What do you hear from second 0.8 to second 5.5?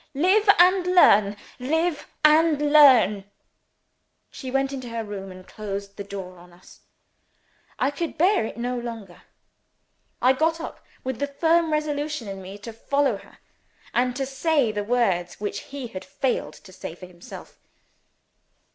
learn! live and learn!" She went into her room, and